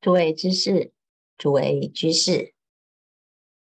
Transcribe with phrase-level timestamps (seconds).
[0.00, 0.94] 诸位居士，
[1.36, 2.54] 诸位居士，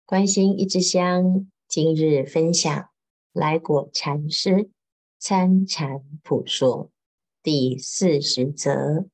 [0.08, 2.89] 关心一支香，今日分享
[3.32, 4.71] 来果禅师
[5.20, 6.89] 参禅普说
[7.43, 9.05] 第四十则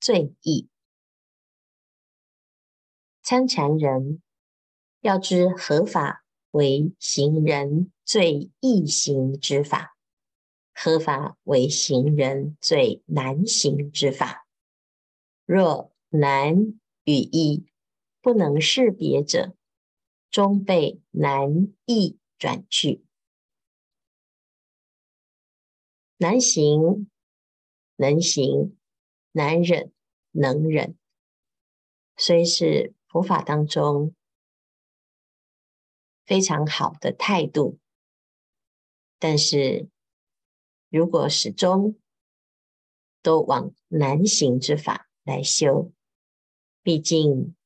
[0.00, 0.70] 最意。
[3.22, 4.22] 参禅人
[5.02, 9.94] 要知合法为行人最易行之法，
[10.72, 14.46] 合法为行人最难行之法。
[15.44, 17.66] 若难与易
[18.20, 19.56] 不能识别者，
[20.30, 23.04] 终被难易转去。
[26.18, 27.10] 难行
[27.96, 28.76] 能行，
[29.32, 29.92] 难忍
[30.30, 30.96] 能忍，
[32.16, 34.14] 虽是佛法当中
[36.24, 37.78] 非常好的态度，
[39.18, 39.90] 但是
[40.88, 42.00] 如果始终
[43.22, 45.92] 都往难行之法来修，
[46.86, 47.56] 毕竟，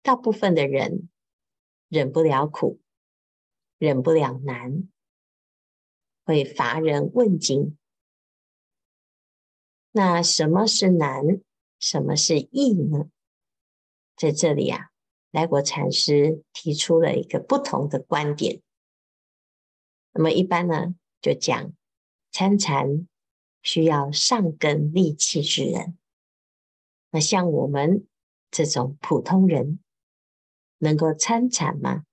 [0.00, 1.10] 大部分的人
[1.86, 2.80] 忍不了苦，
[3.76, 4.88] 忍不了难，
[6.24, 7.76] 会乏人问津。
[9.90, 11.42] 那什么是难？
[11.78, 13.10] 什么是易呢？
[14.16, 14.92] 在这里啊，
[15.30, 18.62] 来果禅师提出了一个不同的观点。
[20.12, 21.70] 那么一般呢，就讲
[22.30, 23.06] 参禅
[23.62, 25.98] 需要上根利器之人。
[27.10, 28.06] 那像我们
[28.56, 29.80] 这种普通人，
[30.78, 32.06] 能够参禅吗？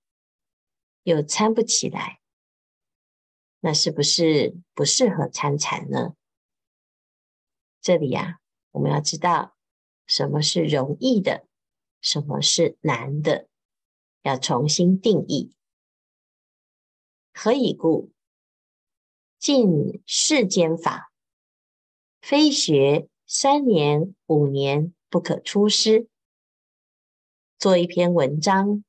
[1.02, 2.20] 又参不起来，
[3.60, 6.14] 那是不是不适合参禅呢？
[7.80, 8.40] 这里呀、啊，
[8.72, 9.56] 我们要知道
[10.06, 11.46] 什么是容易的，
[12.02, 13.48] 什么是难的，
[14.20, 15.54] 要重新定义。
[17.32, 18.12] 何以故？
[19.38, 21.10] 尽世间法，
[22.20, 23.08] 非学。
[23.26, 26.10] 三年五年不可出师，
[27.64, 28.84] 做一篇文章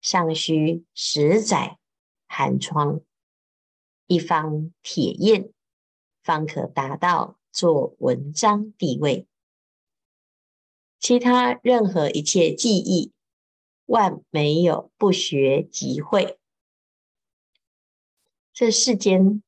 [0.00, 1.80] 尚需十载
[2.28, 3.00] 寒窗，
[4.06, 5.52] 一方铁砚
[6.22, 9.26] 方可达到做文章地位。
[11.00, 13.12] 其他任何一切技艺，
[13.86, 16.38] 万没有不学即会。
[18.52, 19.42] 这世间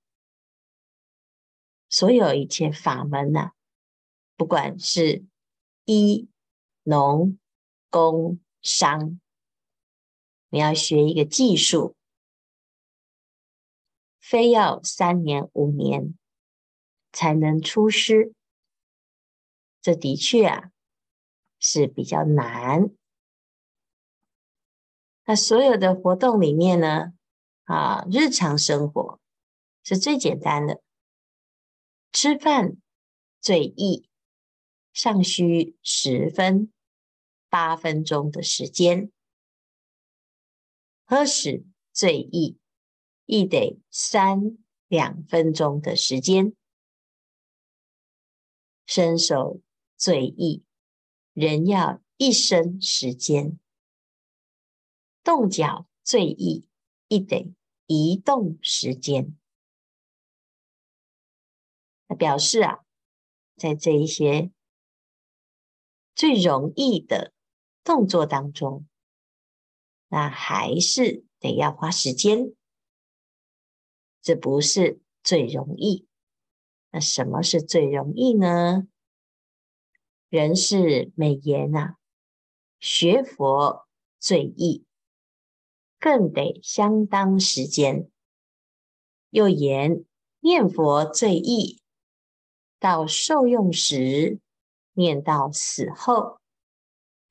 [1.88, 3.52] 所有一切法门呐、啊。
[4.36, 5.24] 不管是
[5.84, 6.28] 医、
[6.82, 7.38] 农、
[7.88, 9.20] 工、商，
[10.48, 11.94] 你要学一个技术，
[14.18, 16.18] 非要三年五年
[17.12, 18.34] 才能出师，
[19.80, 20.72] 这的确啊
[21.60, 22.90] 是比较难。
[25.26, 27.12] 那所有的活动里面呢，
[27.64, 29.20] 啊，日常生活
[29.84, 30.82] 是最简单的，
[32.10, 32.76] 吃饭
[33.40, 34.08] 最易。
[34.92, 36.72] 尚需十分
[37.54, 39.12] 八分钟的时间，
[41.04, 42.58] 喝水最易，
[43.26, 46.56] 亦得三两分钟的时间。
[48.86, 49.60] 伸手
[49.96, 50.64] 最易，
[51.32, 53.60] 人要一生时间。
[55.22, 56.68] 动脚最易，
[57.06, 57.54] 亦得
[57.86, 59.38] 移动时间。
[62.08, 62.84] 那表示啊，
[63.54, 64.50] 在这一些。
[66.16, 67.33] 最容易的
[67.84, 68.86] 动作当中，
[70.08, 72.54] 那还是得要花时间。
[74.22, 76.08] 这不是最容易。
[76.90, 78.88] 那什么是最容易呢？
[80.30, 81.96] 人是美言呐、啊，
[82.80, 83.86] 学佛
[84.18, 84.86] 最易，
[86.00, 88.10] 更得相当时间。
[89.28, 90.04] 又言
[90.40, 91.82] 念佛最易，
[92.78, 94.40] 到受用时。
[94.96, 96.38] 念到死后，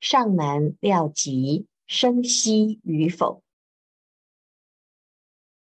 [0.04, 3.42] 尚难料及生息与否。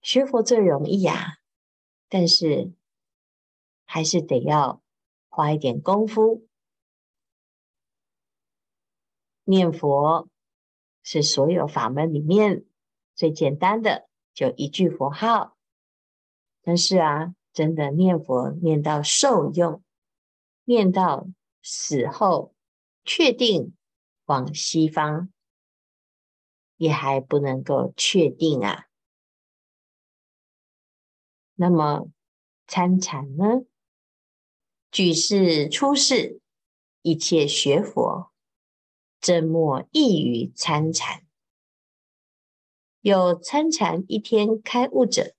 [0.02, 1.34] 学佛最容易呀、啊，
[2.08, 2.72] 但是
[3.84, 4.82] 还是得要
[5.28, 6.48] 花一点功夫。
[9.44, 10.30] 念佛
[11.04, 12.64] 是所有法门里面
[13.14, 15.58] 最简单的，就一句佛号。
[16.62, 19.84] 但是啊，真的念佛念到受用，
[20.64, 21.28] 念到。
[21.64, 22.56] 死后
[23.04, 23.76] 确定
[24.32, 25.30] 往西方，
[26.78, 28.86] 也还不能够确定啊。
[31.56, 32.08] 那么
[32.66, 33.66] 参禅呢？
[34.90, 36.40] 举世出世，
[37.02, 38.32] 一切学佛，
[39.20, 41.28] 真莫异于参禅。
[43.02, 45.36] 有参禅一天开悟者，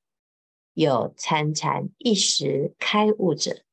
[0.75, 3.65] 有参禅一时开悟者。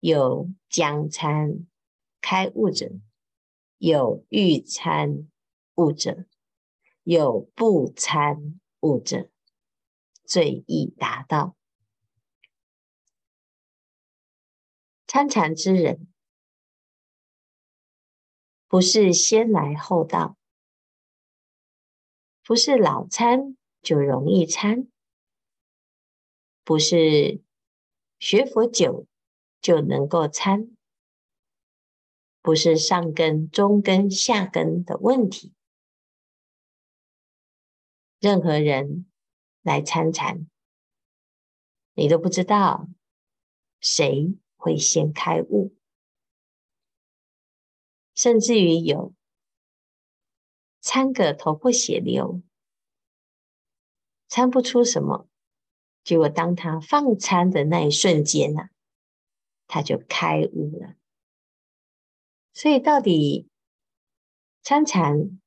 [0.00, 1.66] 有将参
[2.20, 2.90] 开悟者，
[3.78, 5.28] 有欲参
[5.74, 6.26] 悟者，
[7.02, 9.30] 有不参悟者，
[10.24, 11.54] 最易达到。
[15.06, 16.08] 参禅之人，
[18.66, 20.36] 不是先来后到，
[22.42, 24.88] 不是老参就容易参，
[26.64, 27.40] 不是
[28.18, 29.06] 学佛久
[29.60, 30.75] 就能够参，
[32.46, 35.52] 不是上根、中根、下根的问题。
[38.20, 39.10] 任何人
[39.62, 40.46] 来参禅，
[41.94, 42.86] 你都不知道
[43.80, 45.74] 谁会先开悟，
[48.14, 49.12] 甚至于有
[50.80, 52.42] 参个头破血流，
[54.28, 55.28] 参不出什么，
[56.04, 58.68] 结果当他放参的那一瞬间呢、
[59.66, 60.94] 他就开悟了。
[62.56, 63.50] 所以到底
[64.62, 65.38] 参禅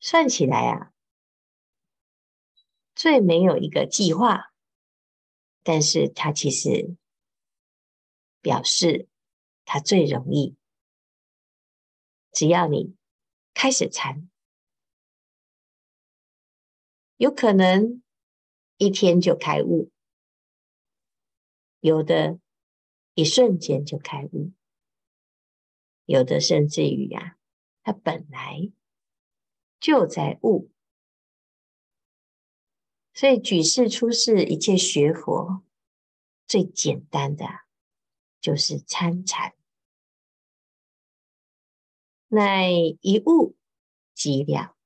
[0.00, 0.92] 算起来啊，
[2.94, 4.52] 最没有一个计划，
[5.62, 6.94] 但是他其实。
[8.42, 9.08] 表示
[9.64, 10.56] 它最容易，
[12.32, 12.96] 只要你
[13.54, 14.28] 开始禅，
[17.18, 18.02] 有可能
[18.78, 19.92] 一天就开悟，
[21.78, 22.40] 有的
[23.14, 24.50] 一瞬间就开悟，
[26.04, 27.36] 有的甚至于啊，
[27.82, 28.70] 他本来
[29.80, 30.70] 就在悟，
[33.12, 35.62] 所以举世出世一切学佛
[36.46, 37.46] 最简单的。
[38.40, 39.54] 就是参禅，
[42.26, 43.54] 乃一悟
[44.14, 44.76] 即了，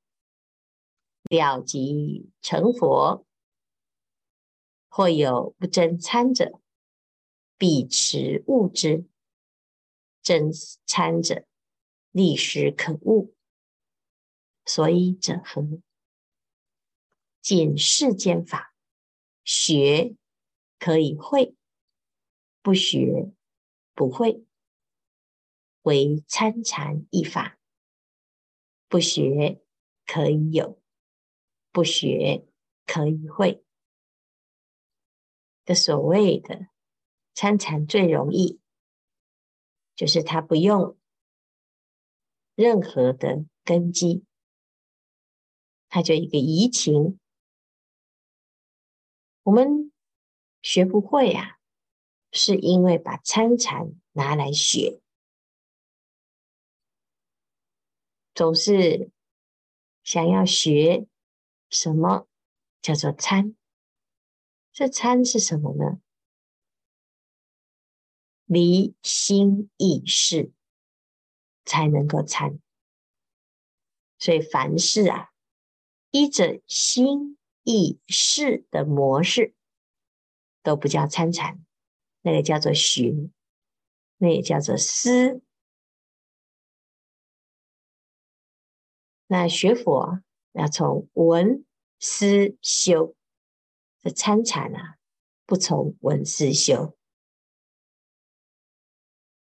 [1.30, 3.26] 了即成佛。
[4.90, 6.60] 或有不真参者，
[7.56, 9.06] 彼持悟之；
[10.26, 10.50] 真
[10.86, 11.46] 参者，
[12.10, 13.32] 立时可悟。
[14.64, 15.80] 所以者何？
[17.40, 18.74] 仅世间法，
[19.44, 20.16] 学
[20.80, 21.54] 可以会，
[22.60, 23.32] 不学。
[23.94, 24.44] 不会，
[25.82, 27.56] 为参禅一法，
[28.88, 29.62] 不学
[30.04, 30.82] 可以有，
[31.70, 32.44] 不学
[32.84, 33.64] 可以会。
[35.64, 36.66] 的所谓的
[37.32, 38.60] 参禅最容易，
[39.96, 40.96] 就是他不用
[42.54, 44.24] 任何的根基，
[45.88, 47.18] 他就一个移情。
[49.42, 49.90] 我们
[50.62, 51.54] 学不会、啊。
[52.32, 55.00] 是因为把参禅拿来学，
[58.34, 59.10] 总是
[60.02, 61.06] 想要学
[61.70, 62.26] 什么
[62.82, 63.56] 叫做参？
[64.70, 66.02] 这参是什么呢？
[68.46, 70.50] 离心意识
[71.64, 72.58] 才能够参。
[74.18, 75.30] 所以凡事啊，
[76.10, 79.54] 依着心意识的模式，
[80.62, 81.62] 都不叫参禅。
[82.22, 83.32] 那个叫做寻，
[84.16, 85.42] 那也叫做思。
[89.28, 90.22] 那学佛
[90.52, 91.64] 要从闻
[92.00, 93.14] 思修，
[94.00, 94.96] 这参禅啊，
[95.44, 96.96] 不从闻思修，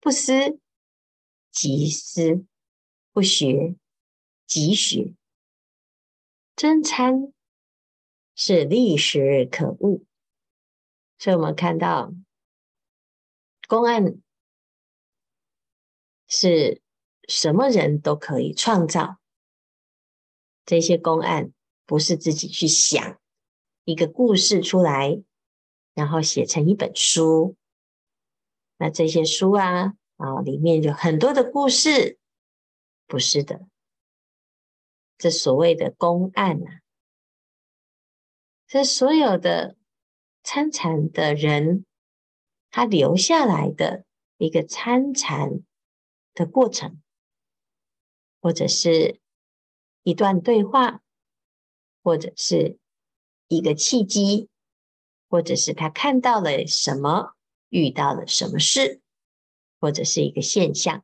[0.06, 0.60] 不思
[1.52, 2.46] 即思，
[3.12, 3.76] 不学
[4.46, 5.16] 即学。
[6.56, 7.34] 真参
[8.36, 10.06] 是历时可悟，
[11.18, 12.14] 所以我们看到。
[13.68, 14.22] 公案
[16.28, 16.84] 是
[17.28, 19.18] 什么人都可以创造，
[20.68, 21.52] 这些公案
[21.88, 23.20] 不是自己去想
[23.86, 25.24] 一个故事出来，
[25.96, 27.58] 然后写成一本书。
[28.78, 32.18] 那这些书啊啊里面有很多的故事，
[33.08, 33.68] 不是的。
[35.18, 36.82] 这所谓的公案啊，
[38.68, 39.76] 这所有的
[40.44, 41.86] 参禅的人。
[42.72, 44.04] 他留下来的
[44.36, 45.62] 一个参禅
[46.34, 47.02] 的过程，
[48.42, 49.22] 或者是
[50.04, 51.02] 一段对话，
[52.04, 52.78] 或者是
[53.48, 54.50] 一个契机，
[55.30, 57.38] 或者是他看到了什么，
[57.70, 59.00] 遇到了什么事，
[59.86, 61.04] 或者是一个现象。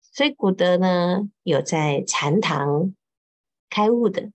[0.00, 2.94] 所以古德呢，有在禅堂
[3.68, 4.32] 开悟的，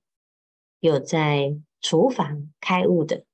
[0.80, 3.26] 有在厨房开悟的。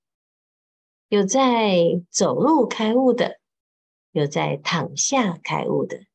[1.09, 3.41] 有在走路开悟的，
[4.11, 6.05] 有在躺下开悟的，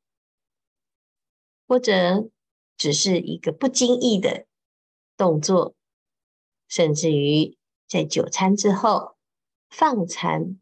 [1.66, 2.30] 或者
[2.78, 4.47] 只是一个不经意的
[5.18, 5.75] 动作，
[6.68, 9.18] 甚至于在酒餐之后
[9.68, 10.59] 放参，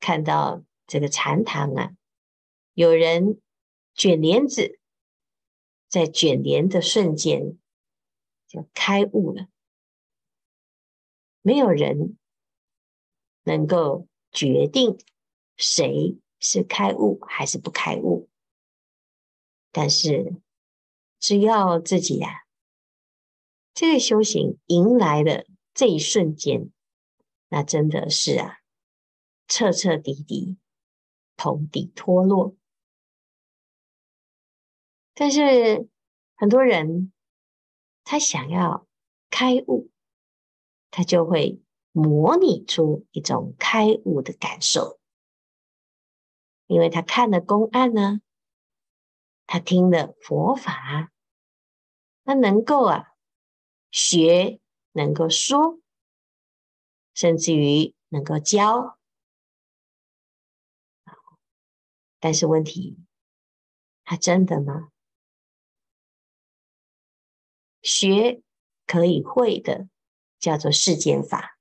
[0.00, 1.92] 看到这个禅堂啊，
[2.72, 3.40] 有人
[3.94, 4.80] 卷帘子
[5.86, 7.58] 在卷帘的瞬间
[8.46, 9.48] 就开悟了。
[11.42, 12.16] 没有人
[13.42, 14.98] 能够决定
[15.56, 18.30] 谁是开悟还是不开悟，
[19.70, 20.36] 但是
[21.18, 22.40] 只要自己呀、啊，
[23.74, 26.70] 这个修行迎来了这一瞬间，
[27.48, 28.58] 那真的是啊，
[29.46, 30.56] 彻彻底底
[31.38, 32.54] 通底脱落。
[35.14, 35.88] 但是
[36.36, 37.10] 很多人
[38.04, 38.86] 他想要
[39.30, 39.90] 开悟。
[40.90, 41.60] 他就会
[41.92, 44.98] 模拟出一种开悟的感受，
[46.66, 48.22] 因为他看了公案呢，
[49.46, 51.12] 他听了佛法，
[52.24, 53.12] 他能够啊
[53.90, 54.60] 学，
[54.92, 55.78] 能够说，
[57.12, 58.97] 甚至于能够教。
[62.20, 62.98] 但是问题，
[64.04, 64.90] 它真的吗？
[67.82, 68.42] 学
[68.86, 69.88] 可以会的。
[70.40, 71.58] 叫做世间法，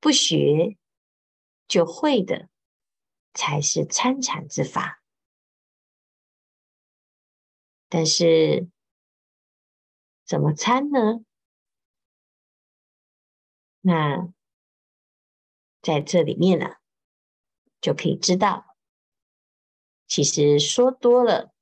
[0.00, 0.76] 不学
[1.68, 2.48] 就会的，
[3.34, 5.00] 才是参禅之法。
[7.88, 8.68] 但是
[10.24, 11.24] 怎么参呢？
[13.80, 14.32] 那
[15.80, 16.66] 在这里面呢，
[17.80, 18.76] 就可以知道，
[20.06, 21.52] 其实说多了，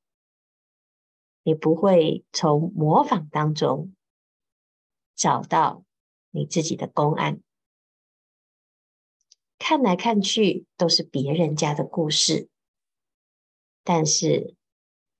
[1.43, 3.95] 你不会从模仿当中。
[5.17, 5.85] 找到
[6.31, 7.41] 你自己的公案，
[9.61, 12.49] 看来看去都是别人家的故事，
[13.85, 14.57] 但是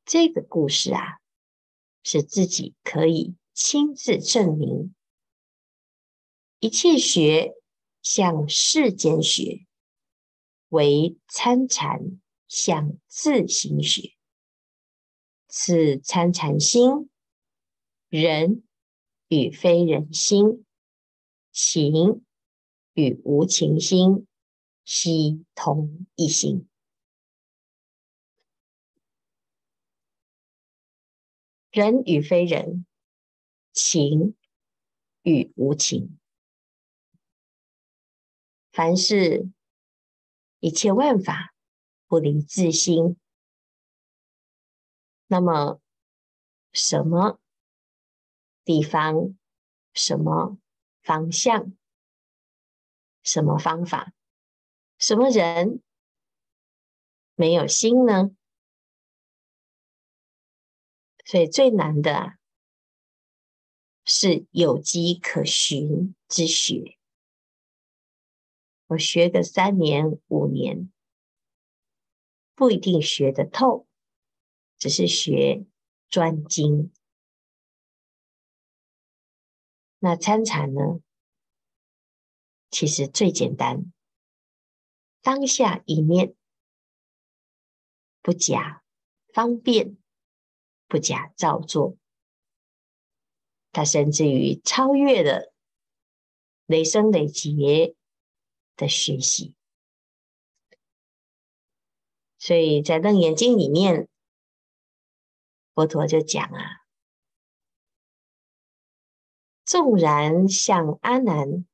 [0.05, 1.21] 这个故事啊，
[2.03, 4.93] 是自己可以亲自证明。
[6.59, 7.55] 一切学
[8.03, 9.65] 向世间学，
[10.75, 14.15] 为参禅向自心学。
[15.49, 17.09] 此参禅心，
[18.09, 18.63] 人。
[19.29, 20.65] 与非人心，
[21.51, 22.25] 情
[22.93, 24.29] 与无情心，
[24.85, 26.69] 悉同一心。
[31.71, 32.87] 人与非人，
[33.73, 34.37] 情
[35.23, 36.19] 与无情，
[38.71, 39.51] 凡事
[40.65, 41.53] 一切万法
[42.07, 43.19] 不离自心，
[45.27, 45.79] 那么
[46.73, 47.39] 什么？
[48.65, 49.37] 地方，
[49.93, 50.57] 什么
[51.03, 51.77] 方向，
[53.23, 54.15] 什么方法，
[54.97, 55.83] 什么人
[57.35, 58.35] 没有心呢？
[61.27, 62.39] 所以最难的，
[64.07, 66.99] 是有迹可循之学。
[68.95, 70.93] 我学个三年五年，
[72.55, 73.89] 不一定学得透，
[74.79, 75.67] 只是学
[76.09, 76.93] 专精。
[79.99, 81.01] 那参禅呢？
[82.71, 83.93] 其实最简单，
[85.23, 86.37] 当下一念，
[88.23, 88.85] 不假
[89.33, 89.97] 方便，
[90.87, 91.97] 不假造作，
[93.73, 95.53] 它甚至于超越了
[96.67, 97.97] 累生累劫
[98.77, 99.55] 的学习。
[102.39, 104.09] 所以在《楞严经》里面，
[105.75, 106.85] 佛陀就讲啊。
[109.65, 111.65] 纵然向阿难，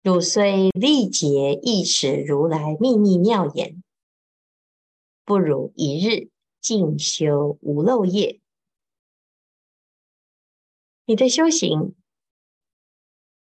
[0.00, 3.82] 汝虽历劫忆持如来秘密妙言，
[5.24, 6.30] 不如一日
[6.62, 8.40] 静修无漏业。
[11.04, 11.94] 你的修行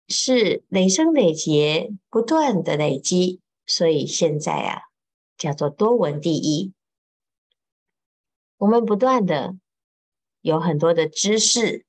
[0.07, 4.81] 是累生累劫不断的累积，所以现在啊，
[5.37, 6.73] 叫做多闻第一。
[8.57, 9.57] 我们不断的
[10.41, 11.85] 有很多的知识。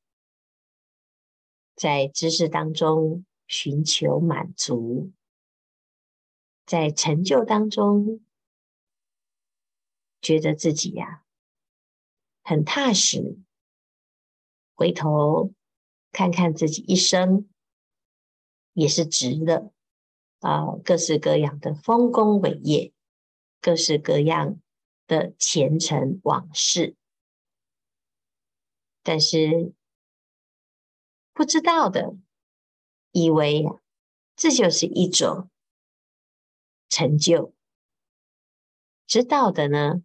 [1.74, 5.12] 在知识当中寻求满足，
[6.66, 8.20] 在成就当中
[10.20, 11.22] 觉得自己呀、
[12.42, 13.38] 很踏实，
[14.74, 15.52] 回头
[16.10, 17.48] 看看自己一生
[18.78, 19.72] 也是值的
[20.38, 22.92] 啊，各式各样的丰功伟业，
[23.60, 24.60] 各式各样
[25.08, 26.94] 的前尘往事，
[29.02, 29.74] 但是。
[31.32, 32.16] 不知道的，
[33.12, 33.64] 以为
[34.34, 35.48] 这就是一种
[36.88, 37.52] 成就；
[39.06, 40.02] 知道的呢，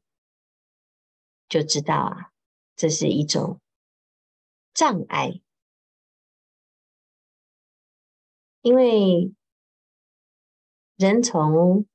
[1.49, 2.31] 就知道啊，
[2.75, 3.59] 这是一种
[4.75, 5.41] 障碍。
[8.63, 9.33] 因为
[10.95, 11.85] 人从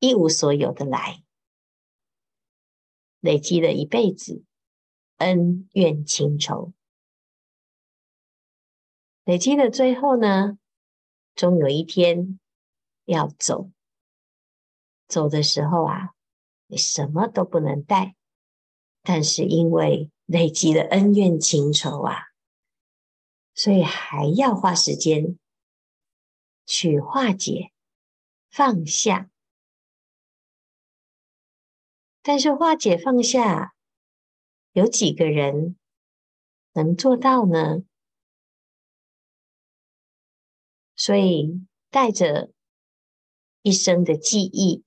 [0.00, 1.22] 一无所有的来，
[3.20, 4.42] 累积了一辈子
[5.18, 6.72] 恩怨情仇，
[9.22, 10.58] 累积的最后呢，
[11.36, 12.40] 终有一天
[13.04, 13.70] 要走。
[15.06, 16.12] 走的时候啊，
[16.66, 18.16] 你什么都不能带，
[19.02, 22.25] 但是因为累积了恩怨情仇啊，
[23.56, 25.38] 所以还要花时间
[26.66, 27.72] 去化解、
[28.50, 29.30] 放下。
[32.22, 33.74] 但是化解放下，
[34.72, 35.76] 有几个人
[36.72, 37.82] 能做到呢？
[40.94, 42.52] 所以带着
[43.62, 44.84] 一生的记忆。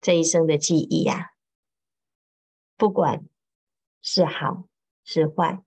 [0.00, 1.32] 这一生的记忆呀，
[2.76, 3.28] 不管
[4.02, 4.68] 是好
[5.02, 5.64] 是坏，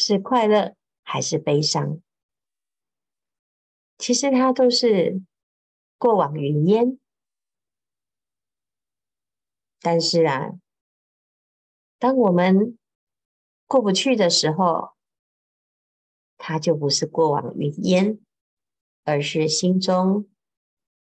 [0.00, 2.00] 是快乐还是悲伤，
[3.98, 5.22] 其实它都是
[5.98, 6.98] 过往云烟。
[9.80, 10.52] 但是啊，
[11.98, 12.78] 当我们
[13.66, 14.94] 过不去的时候，
[16.38, 18.18] 它就不是过往云烟，
[19.04, 20.26] 而是心中。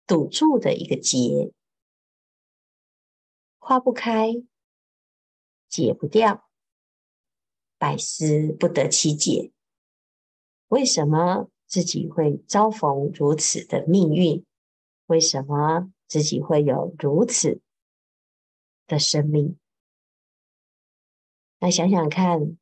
[0.05, 1.51] 堵住的一个结，
[3.57, 4.31] 化不开，
[5.67, 6.46] 解不掉，
[7.77, 9.51] 百思不得其解。
[10.67, 14.45] 为什么自己会遭逢如此的命运？
[15.05, 17.61] 为什么自己会有如此
[18.85, 19.57] 的生命？
[21.59, 22.57] 那想想看，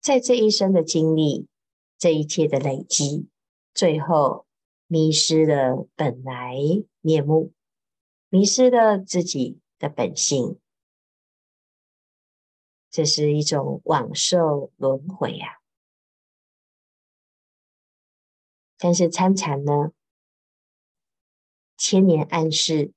[0.00, 1.46] 在这一生的经历，
[1.98, 3.28] 这一切的累积，
[3.74, 4.46] 最后。
[4.88, 6.54] 迷失了本来
[7.00, 7.54] 面目，
[8.28, 10.58] 迷失了自己的本性，
[12.92, 15.60] 这是一种往受轮回呀。
[18.76, 19.92] 但是参禅呢，
[21.76, 22.92] 千年暗示，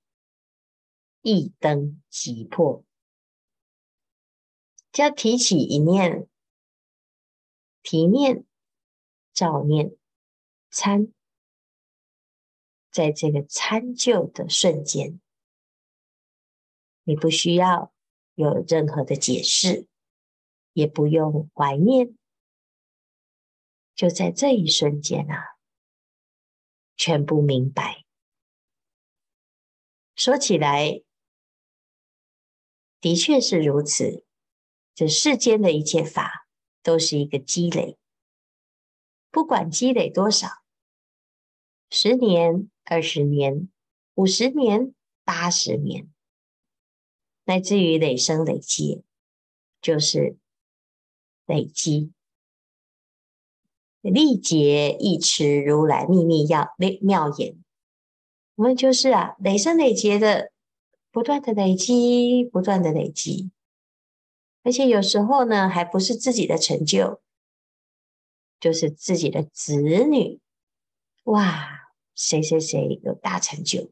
[1.21, 2.84] 一灯即破，
[4.91, 6.27] 只要提起一念，
[7.81, 8.45] 提念、
[9.34, 9.95] 照念、
[10.69, 11.12] 参。
[12.91, 15.19] 在这个参就的瞬间，
[17.03, 17.93] 你不需要
[18.36, 19.88] 有任何的解释，
[20.74, 22.15] 也不用怀念，
[23.95, 25.58] 就在这一瞬间啊，
[26.95, 28.06] 全部明白。
[30.15, 31.02] 说起来，
[33.02, 34.24] 的确是如此。
[34.93, 36.48] 这世间的一切法，
[36.84, 37.98] 都是一个积累，
[39.32, 40.48] 不管积累多少，
[41.89, 42.69] 十年。
[42.88, 43.71] 二十年、
[44.13, 44.93] 五十年、
[45.24, 46.13] 八十年，
[47.45, 49.01] 乃至于累生累劫，
[49.81, 50.38] 就是
[51.45, 52.12] 累积。
[54.01, 57.58] 历劫一持如来秘密要妙言，
[58.55, 60.51] 我们就是啊，累生累劫的
[61.12, 63.49] 不断的累积，不断的累积，
[64.62, 67.21] 而且有时候呢，还不是自己的成就，
[68.60, 70.39] 就是自己的子女，
[71.23, 71.71] 哇！
[72.13, 73.91] 谁谁谁有大成就，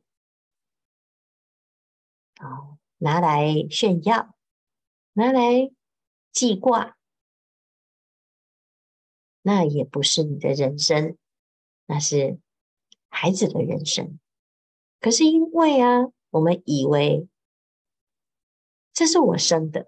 [2.40, 2.73] 哦，
[3.04, 4.34] 拿来炫耀，
[5.12, 5.70] 拿来
[6.32, 6.98] 记挂，
[9.42, 11.18] 那也不是你的人生，
[11.86, 12.40] 那是
[13.10, 14.18] 孩子的人生。
[15.02, 17.28] 可是因为啊，我们以为
[18.94, 19.88] 这是我生的，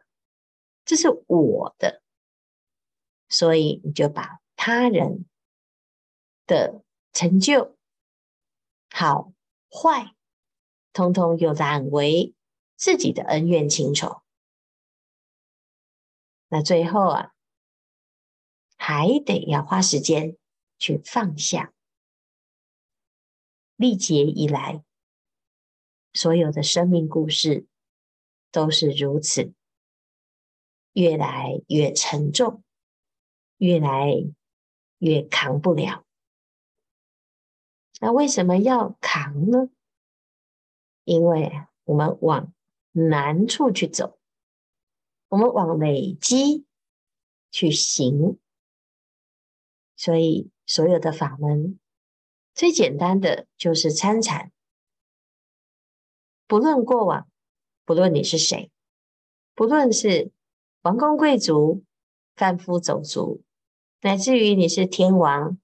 [0.84, 2.02] 这是我的，
[3.30, 5.26] 所以你就把他人
[6.46, 7.78] 的成就。
[8.90, 9.32] 好
[9.70, 10.14] 坏，
[10.92, 12.35] 通通又揽为
[12.76, 14.22] 自己的恩怨情仇，
[16.48, 17.34] 那最后啊，
[18.78, 20.38] 还得要花时间
[20.78, 21.74] 去放下。
[23.78, 24.84] 历劫以来，
[26.14, 27.66] 所有的生命故事
[28.52, 29.54] 都是如此，
[30.94, 32.64] 越来越沉重，
[33.58, 34.14] 越来
[35.00, 36.06] 越扛不了。
[38.00, 39.70] 那为什么要扛呢？
[41.04, 42.54] 因为我们往
[42.96, 44.18] 难处去走，
[45.28, 46.66] 我们往累积
[47.52, 48.40] 去行，
[49.96, 51.78] 所以所有的法门
[52.54, 54.52] 最简单的就是参禅。
[56.48, 57.28] 不论过往，
[57.84, 58.72] 不论你是谁，
[59.54, 60.32] 不论是
[60.82, 61.84] 王公贵族、
[62.36, 63.44] 贩夫走卒，
[64.02, 65.60] 乃至于你是天王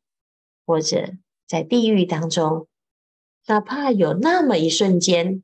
[0.65, 1.17] 或者。
[1.47, 2.69] 在地狱当中，
[3.47, 5.43] 哪怕有那么一瞬间，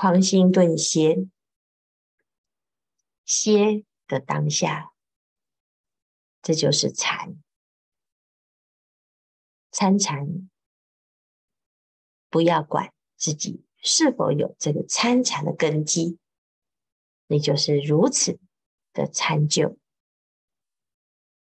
[0.00, 1.26] 狂心顿歇，
[3.24, 4.92] 歇的当下，
[6.40, 7.42] 这就是禅。
[9.72, 10.48] 参禅
[12.28, 16.20] 不要管自己是否有这个参禅的根基，
[17.26, 18.38] 你就是如此
[18.92, 19.80] 的参究。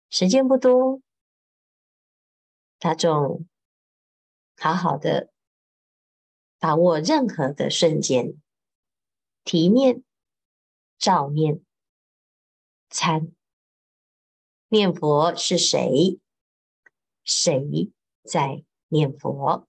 [0.09, 1.01] 时间不多，
[2.79, 3.45] 大众
[4.55, 5.33] 好好的
[6.59, 8.41] 把握任何的瞬间，
[9.43, 10.03] 提念、
[10.97, 11.61] 照念、
[12.89, 13.31] 参。
[14.69, 16.19] 念佛是谁？
[17.23, 17.91] 谁
[18.23, 19.66] 在念佛？